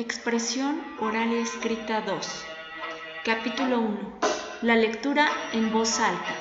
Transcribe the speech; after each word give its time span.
Expresión 0.00 0.80
oral 1.00 1.32
y 1.32 1.38
escrita 1.38 2.02
2. 2.02 2.44
Capítulo 3.24 3.80
1. 3.80 3.98
La 4.62 4.76
lectura 4.76 5.26
en 5.52 5.72
voz 5.72 5.98
alta. 5.98 6.36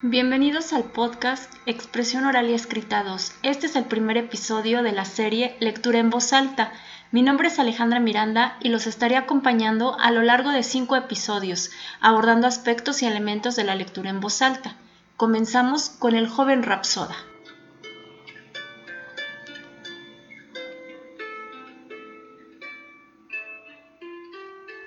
Bienvenidos 0.00 0.72
al 0.72 0.84
podcast 0.84 1.52
Expresión 1.66 2.24
oral 2.24 2.48
y 2.48 2.54
escrita 2.54 3.04
2. 3.04 3.32
Este 3.42 3.66
es 3.66 3.76
el 3.76 3.84
primer 3.84 4.16
episodio 4.16 4.82
de 4.82 4.92
la 4.92 5.04
serie 5.04 5.58
Lectura 5.60 5.98
en 5.98 6.08
voz 6.08 6.32
alta. 6.32 6.72
Mi 7.10 7.20
nombre 7.20 7.48
es 7.48 7.58
Alejandra 7.58 8.00
Miranda 8.00 8.56
y 8.62 8.70
los 8.70 8.86
estaré 8.86 9.16
acompañando 9.16 10.00
a 10.00 10.10
lo 10.10 10.22
largo 10.22 10.52
de 10.52 10.62
cinco 10.62 10.96
episodios, 10.96 11.70
abordando 12.00 12.46
aspectos 12.46 13.02
y 13.02 13.06
elementos 13.06 13.56
de 13.56 13.64
la 13.64 13.74
lectura 13.74 14.08
en 14.08 14.20
voz 14.20 14.40
alta. 14.40 14.74
Comenzamos 15.18 15.90
con 15.90 16.14
el 16.14 16.28
joven 16.28 16.62
Rapsoda. 16.62 17.14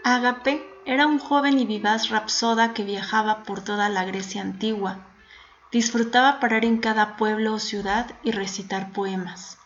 Ágape 0.08 0.64
era 0.86 1.08
un 1.08 1.18
joven 1.18 1.58
y 1.58 1.66
vivaz 1.66 2.10
rapsoda 2.10 2.76
que 2.76 2.84
viajaba 2.84 3.42
por 3.42 3.64
toda 3.64 3.90
la 3.90 4.06
Grecia 4.06 4.40
antigua. 4.40 5.00
Disfrutaba 5.72 6.40
parar 6.40 6.64
en 6.64 6.78
cada 6.78 7.18
pueblo 7.18 7.56
o 7.56 7.60
ciudad 7.60 8.12
y 8.22 8.30
recitar 8.30 8.94
poemas. 8.94 9.58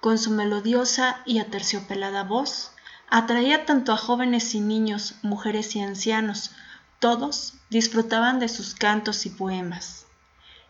Con 0.00 0.18
su 0.18 0.32
melodiosa 0.32 1.20
y 1.24 1.38
aterciopelada 1.38 2.24
voz, 2.24 2.72
atraía 3.08 3.64
tanto 3.64 3.92
a 3.92 3.96
jóvenes 3.96 4.56
y 4.56 4.60
niños, 4.60 5.14
mujeres 5.22 5.76
y 5.76 5.80
ancianos, 5.82 6.50
todos 6.98 7.54
disfrutaban 7.70 8.40
de 8.40 8.48
sus 8.48 8.74
cantos 8.74 9.24
y 9.24 9.30
poemas. 9.30 10.06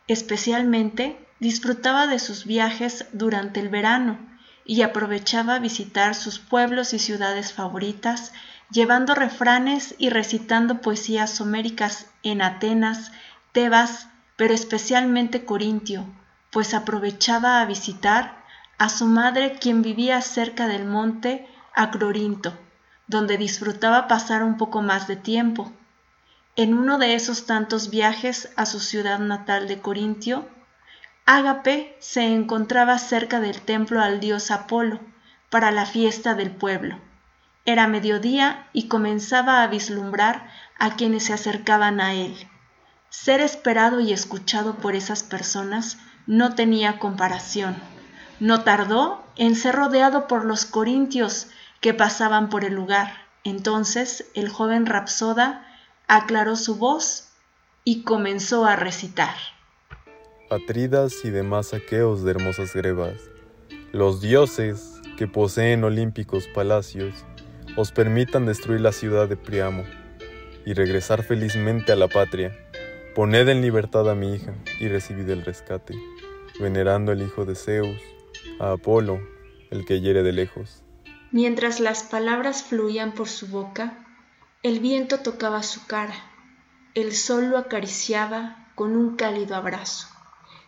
Especialmente 0.09 1.27
disfrutaba 1.41 2.07
de 2.07 2.19
sus 2.19 2.45
viajes 2.45 3.07
durante 3.15 3.61
el 3.61 3.71
verano 3.71 4.19
y 4.67 4.83
aprovechaba 4.83 5.59
visitar 5.59 6.15
sus 6.15 6.39
pueblos 6.39 6.93
y 6.93 6.99
ciudades 6.99 7.55
favoritas 7.55 8.35
llevando 8.71 9.15
refranes 9.15 9.95
y 9.99 10.11
recitando 10.11 10.81
poesías 10.81 11.41
homéricas 11.41 12.07
en 12.23 12.43
Atenas, 12.43 13.13
Tebas, 13.53 14.09
pero 14.37 14.55
especialmente 14.55 15.45
Corintio, 15.45 16.05
pues 16.51 16.75
aprovechaba 16.75 17.61
a 17.61 17.65
visitar 17.67 18.45
a 18.79 18.89
su 18.89 19.07
madre 19.07 19.59
quien 19.59 19.83
vivía 19.83 20.21
cerca 20.21 20.69
del 20.69 20.85
monte 20.85 21.49
Acrorinto, 21.75 22.53
donde 23.07 23.39
disfrutaba 23.39 24.09
pasar 24.09 24.43
un 24.43 24.57
poco 24.57 24.83
más 24.83 25.07
de 25.07 25.17
tiempo. 25.17 25.73
En 26.57 26.75
uno 26.75 26.99
de 26.99 27.15
esos 27.15 27.47
tantos 27.47 27.91
viajes 27.91 28.51
a 28.57 28.67
su 28.67 28.81
ciudad 28.81 29.19
natal 29.19 29.69
de 29.69 29.81
Corintio, 29.81 30.49
Ágape 31.25 31.97
se 31.99 32.23
encontraba 32.23 32.99
cerca 32.99 33.41
del 33.41 33.61
templo 33.61 34.01
al 34.01 34.21
dios 34.21 34.51
Apolo 34.51 35.01
para 35.51 35.71
la 35.71 35.87
fiesta 35.87 36.35
del 36.35 36.51
pueblo. 36.51 36.99
Era 37.67 37.89
mediodía 37.89 38.69
y 38.73 38.87
comenzaba 38.87 39.63
a 39.63 39.67
vislumbrar 39.67 40.49
a 40.79 40.95
quienes 40.95 41.25
se 41.25 41.33
acercaban 41.33 42.01
a 42.01 42.15
él. 42.15 42.35
Ser 43.11 43.41
esperado 43.41 43.99
y 43.99 44.13
escuchado 44.13 44.77
por 44.77 44.95
esas 44.95 45.25
personas 45.25 45.99
no 46.27 46.55
tenía 46.55 47.01
comparación. 47.01 47.77
No 48.39 48.63
tardó 48.63 49.25
en 49.37 49.57
ser 49.57 49.75
rodeado 49.75 50.29
por 50.29 50.45
los 50.45 50.65
corintios 50.65 51.49
que 51.81 51.93
pasaban 51.93 52.51
por 52.51 52.65
el 52.65 52.75
lugar. 52.75 53.13
Entonces 53.43 54.27
el 54.35 54.49
joven 54.49 54.87
Rapsoda 54.87 55.67
aclaró 56.07 56.55
su 56.55 56.77
voz 56.77 57.31
y 57.85 58.03
comenzó 58.03 58.65
a 58.65 58.77
recitar. 58.77 59.35
Atridas 60.51 61.25
y 61.25 61.31
demás 61.31 61.75
aqueos 61.75 62.23
de 62.23 62.31
hermosas 62.31 62.73
grebas, 62.75 63.15
los 63.93 64.21
dioses 64.21 65.01
que 65.17 65.27
poseen 65.27 65.83
olímpicos 65.83 66.47
palacios, 66.49 67.25
os 67.77 67.93
permitan 67.93 68.47
destruir 68.47 68.81
la 68.81 68.93
ciudad 68.93 69.29
de 69.29 69.37
Priamo 69.37 69.85
y 70.65 70.73
regresar 70.73 71.23
felizmente 71.23 71.93
a 71.93 71.97
la 71.97 72.09
patria. 72.09 72.57
Poned 73.15 73.49
en 73.49 73.61
libertad 73.61 74.11
a 74.11 74.15
mi 74.15 74.35
hija 74.35 74.55
y 74.81 74.89
recibid 74.89 75.29
el 75.29 75.45
rescate, 75.45 75.95
venerando 76.59 77.13
al 77.13 77.23
hijo 77.23 77.45
de 77.45 77.55
Zeus, 77.55 78.01
a 78.59 78.73
Apolo, 78.73 79.21
el 79.71 79.85
que 79.85 80.01
hiere 80.01 80.23
de 80.23 80.33
lejos. 80.33 80.83
Mientras 81.33 81.81
las 81.81 82.03
palabras 82.03 82.63
fluían 82.63 83.13
por 83.13 83.29
su 83.29 83.49
boca, 83.49 84.05
el 84.63 84.81
viento 84.81 85.21
tocaba 85.21 85.63
su 85.63 85.87
cara, 85.87 86.15
el 86.95 87.15
sol 87.15 87.51
lo 87.51 87.59
acariciaba 87.59 88.71
con 88.75 88.97
un 88.97 89.17
cálido 89.17 89.55
abrazo. 89.55 90.09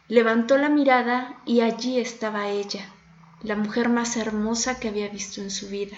Levantó 0.09 0.59
la 0.59 0.69
mirada 0.69 1.41
y 1.47 1.63
allí 1.63 1.99
estaba 1.99 2.49
ella, 2.49 2.93
la 3.43 3.57
mujer 3.57 3.89
más 3.89 4.17
hermosa 4.17 4.79
que 4.79 4.89
había 4.89 5.09
visto 5.09 5.41
en 5.41 5.51
su 5.51 5.69
vida. 5.69 5.97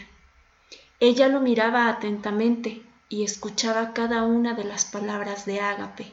Ella 1.02 1.28
lo 1.28 1.40
miraba 1.40 1.88
atentamente 1.88 2.82
y 3.08 3.24
escuchaba 3.24 3.94
cada 3.94 4.24
una 4.24 4.52
de 4.52 4.64
las 4.64 4.84
palabras 4.84 5.46
de 5.46 5.58
Ágape. 5.58 6.12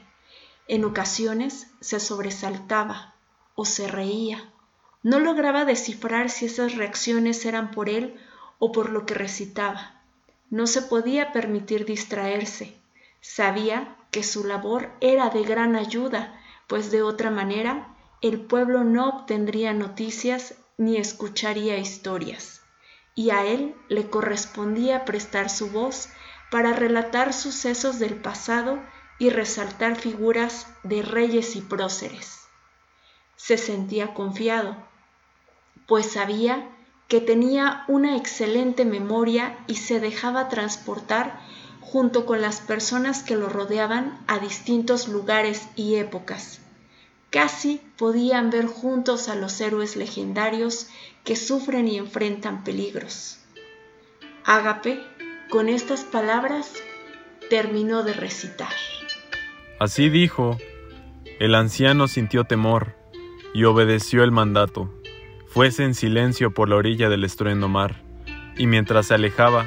En 0.70 0.86
ocasiones 0.86 1.68
se 1.82 2.00
sobresaltaba 2.00 3.14
o 3.54 3.66
se 3.66 3.90
reía. 3.90 4.50
No 5.04 5.20
lograba 5.20 5.66
descifrar 5.66 6.30
si 6.30 6.46
esas 6.46 6.76
reacciones 6.76 7.46
eran 7.46 7.72
por 7.72 7.90
él 7.90 8.16
o 8.60 8.72
por 8.72 8.90
lo 8.90 9.06
que 9.06 9.14
recitaba. 9.14 10.02
No 10.50 10.68
se 10.68 10.82
podía 10.82 11.34
permitir 11.34 11.84
distraerse. 11.84 12.78
Sabía 13.20 13.98
que 14.10 14.24
su 14.24 14.46
labor 14.46 14.92
era 15.02 15.30
de 15.30 15.44
gran 15.44 15.76
ayuda, 15.76 16.40
pues 16.68 16.92
de 16.92 17.02
otra 17.02 17.30
manera 17.30 17.94
el 18.22 18.40
pueblo 18.40 18.86
no 18.86 19.10
obtendría 19.10 19.74
noticias 19.74 20.56
ni 20.78 20.96
escucharía 20.96 21.78
historias 21.78 22.57
y 23.18 23.32
a 23.32 23.44
él 23.44 23.76
le 23.90 24.12
correspondía 24.12 25.04
prestar 25.04 25.50
su 25.50 25.72
voz 25.72 26.08
para 26.52 26.72
relatar 26.72 27.34
sucesos 27.34 27.98
del 27.98 28.14
pasado 28.14 28.80
y 29.18 29.32
resaltar 29.32 29.96
figuras 29.96 30.68
de 30.84 31.02
reyes 31.02 31.56
y 31.56 31.62
próceres. 31.62 32.42
Se 33.36 33.58
sentía 33.58 34.14
confiado, 34.14 34.78
pues 35.88 36.12
sabía 36.12 36.70
que 37.08 37.20
tenía 37.20 37.86
una 37.88 38.16
excelente 38.18 38.86
memoria 38.86 39.58
y 39.66 39.78
se 39.78 40.00
dejaba 40.00 40.48
transportar 40.48 41.40
junto 41.82 42.28
con 42.28 42.40
las 42.40 42.62
personas 42.62 43.24
que 43.24 43.36
lo 43.36 43.50
rodeaban 43.50 44.24
a 44.28 44.38
distintos 44.38 45.08
lugares 45.08 45.68
y 45.76 45.96
épocas. 45.96 46.60
Casi 47.30 47.82
podían 47.98 48.50
ver 48.50 48.66
juntos 48.66 49.28
a 49.28 49.36
los 49.36 49.60
héroes 49.60 49.96
legendarios 49.96 50.88
que 51.24 51.36
sufren 51.36 51.88
y 51.88 51.98
enfrentan 51.98 52.64
peligros. 52.64 53.40
Ágape, 54.46 55.02
con 55.50 55.68
estas 55.68 56.06
palabras, 56.06 56.74
terminó 57.50 58.04
de 58.04 58.14
recitar. 58.14 58.72
Así 59.80 60.10
dijo, 60.10 60.58
el 61.40 61.54
anciano 61.54 62.08
sintió 62.08 62.46
temor 62.46 62.96
y 63.54 63.66
obedeció 63.66 64.24
el 64.24 64.32
mandato. 64.32 64.94
Fuese 65.48 65.84
en 65.84 65.96
silencio 65.96 66.54
por 66.54 66.70
la 66.70 66.78
orilla 66.78 67.10
del 67.10 67.24
estruendo 67.24 67.68
mar, 67.68 68.04
y 68.58 68.68
mientras 68.68 69.08
se 69.08 69.16
alejaba, 69.16 69.66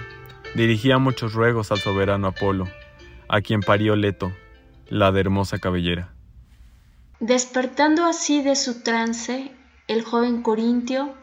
dirigía 0.54 0.98
muchos 0.98 1.34
ruegos 1.34 1.72
al 1.72 1.78
soberano 1.78 2.28
Apolo, 2.28 2.68
a 3.28 3.40
quien 3.40 3.60
parió 3.60 3.96
Leto, 3.96 4.32
la 4.88 5.12
de 5.12 5.20
hermosa 5.20 5.58
cabellera. 5.58 6.14
Despertando 7.20 8.06
así 8.06 8.40
de 8.40 8.56
su 8.56 8.82
trance, 8.82 9.54
el 9.88 10.02
joven 10.02 10.42
corintio 10.42 11.14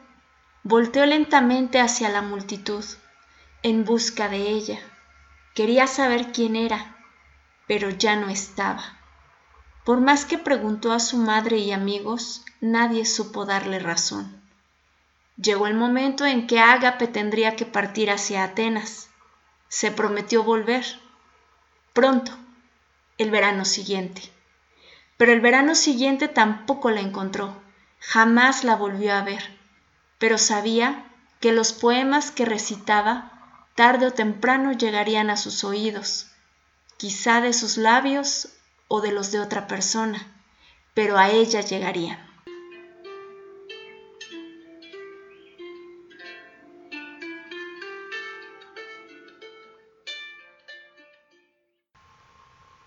volteó 0.62 1.08
lentamente 1.08 1.80
hacia 1.80 2.10
la 2.10 2.22
multitud, 2.22 2.86
en 3.64 3.84
busca 3.84 4.30
de 4.30 4.48
ella. 4.48 4.80
Quería 5.56 5.88
saber 5.88 6.32
quién 6.32 6.56
era, 6.56 6.96
pero 7.66 7.90
ya 7.90 8.16
no 8.16 8.30
estaba. 8.30 9.00
Por 9.86 10.00
más 10.00 10.26
que 10.26 10.38
preguntó 10.38 10.92
a 10.92 11.00
su 11.00 11.18
madre 11.18 11.58
y 11.58 11.72
amigos, 11.72 12.46
nadie 12.62 13.04
supo 13.04 13.46
darle 13.46 13.80
razón. 13.80 14.40
Llegó 15.36 15.66
el 15.66 15.74
momento 15.74 16.28
en 16.28 16.46
que 16.46 16.60
Ágape 16.60 17.08
tendría 17.08 17.56
que 17.56 17.66
partir 17.66 18.12
hacia 18.12 18.44
Atenas. 18.44 19.10
Se 19.68 19.92
prometió 19.92 20.44
volver. 20.44 20.86
Pronto, 21.94 22.34
el 23.18 23.32
verano 23.32 23.66
siguiente. 23.66 24.37
Pero 25.18 25.32
el 25.34 25.42
verano 25.42 25.74
siguiente 25.74 26.28
tampoco 26.28 26.92
la 26.92 27.02
encontró, 27.02 27.60
jamás 28.00 28.64
la 28.64 28.76
volvió 28.76 29.14
a 29.16 29.24
ver, 29.24 29.58
pero 30.20 30.38
sabía 30.38 31.06
que 31.40 31.52
los 31.52 31.74
poemas 31.74 32.32
que 32.32 32.46
recitaba 32.46 33.66
tarde 33.76 34.08
o 34.08 34.12
temprano 34.12 34.72
llegarían 34.72 35.30
a 35.30 35.38
sus 35.38 35.64
oídos, 35.64 36.28
quizá 36.98 37.42
de 37.42 37.54
sus 37.54 37.78
labios 37.78 38.50
o 38.88 39.02
de 39.02 39.12
los 39.12 39.32
de 39.32 39.40
otra 39.40 39.68
persona, 39.68 40.32
pero 40.94 41.18
a 41.18 41.30
ella 41.30 41.62
llegarían. 41.62 42.26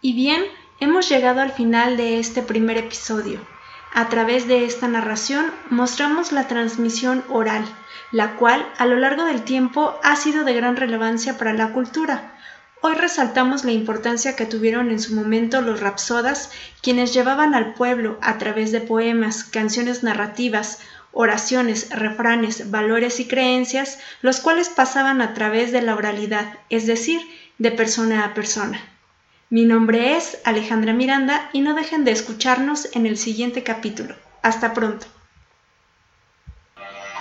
Y 0.03 0.15
bien, 0.15 0.45
Hemos 0.83 1.11
llegado 1.11 1.43
al 1.43 1.53
final 1.53 1.99
de 1.99 2.19
este 2.19 2.41
primer 2.41 2.79
episodio. 2.79 3.47
A 3.93 4.09
través 4.09 4.49
de 4.49 4.65
esta 4.65 4.89
narración 4.89 5.53
mostramos 5.69 6.33
la 6.33 6.49
transmisión 6.49 7.23
oral, 7.29 7.67
la 8.13 8.37
cual 8.37 8.67
a 8.79 8.87
lo 8.87 8.97
largo 8.97 9.27
del 9.27 9.43
tiempo 9.43 10.01
ha 10.03 10.17
sido 10.17 10.43
de 10.43 10.55
gran 10.55 10.77
relevancia 10.77 11.37
para 11.37 11.53
la 11.53 11.75
cultura. 11.75 12.35
Hoy 12.81 12.95
resaltamos 12.95 13.63
la 13.67 13.73
importancia 13.73 14.37
que 14.37 14.47
tuvieron 14.47 14.91
en 14.91 15.01
su 15.01 15.15
momento 15.15 15.61
los 15.61 15.81
rapsodas, 15.81 16.51
quienes 16.81 17.13
llevaban 17.13 17.55
al 17.55 17.75
pueblo 17.75 18.17
a 18.23 18.39
través 18.39 18.73
de 18.73 18.81
poemas, 18.81 19.45
canciones 19.45 20.03
narrativas, 20.03 20.79
oraciones, 21.13 21.91
refranes, 21.91 22.71
valores 22.71 23.21
y 23.21 23.29
creencias, 23.29 23.99
los 24.23 24.41
cuales 24.41 24.71
pasaban 24.71 25.21
a 25.21 25.35
través 25.35 25.73
de 25.73 25.83
la 25.83 25.95
oralidad, 25.95 26.55
es 26.71 26.87
decir, 26.87 27.21
de 27.59 27.71
persona 27.71 28.25
a 28.25 28.33
persona. 28.33 28.81
Mi 29.53 29.65
nombre 29.65 30.17
es 30.17 30.39
Alejandra 30.45 30.93
Miranda 30.93 31.51
y 31.53 31.61
no 31.61 31.75
dejen 31.75 32.05
de 32.05 32.13
escucharnos 32.13 32.89
en 32.95 33.05
el 33.05 33.19
siguiente 33.19 33.65
capítulo. 33.65 34.15
Hasta 34.43 34.73
pronto. 34.73 35.09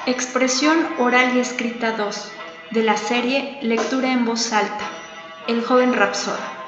Expresión 0.05 0.77
oral 0.99 1.35
y 1.35 1.39
escrita 1.39 1.93
2 1.93 2.31
de 2.69 2.83
la 2.83 2.97
serie 2.97 3.57
Lectura 3.63 4.11
en 4.11 4.25
voz 4.25 4.53
alta. 4.53 4.91
El 5.47 5.63
joven 5.63 5.95
Rapsoda. 5.95 6.58